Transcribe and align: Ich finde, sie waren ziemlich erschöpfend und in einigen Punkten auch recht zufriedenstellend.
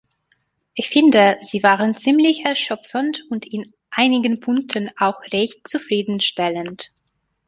Ich 0.73 0.89
finde, 0.89 1.37
sie 1.41 1.61
waren 1.61 1.93
ziemlich 1.93 2.43
erschöpfend 2.43 3.23
und 3.29 3.45
in 3.45 3.71
einigen 3.91 4.39
Punkten 4.39 4.89
auch 4.97 5.21
recht 5.31 5.67
zufriedenstellend. 5.67 6.91